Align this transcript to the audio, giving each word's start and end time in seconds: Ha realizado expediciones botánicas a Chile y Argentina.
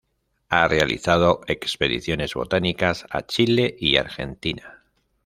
Ha 0.49 0.67
realizado 0.67 1.41
expediciones 1.45 2.33
botánicas 2.33 3.05
a 3.11 3.23
Chile 3.27 3.75
y 3.79 3.97
Argentina. 3.97 4.81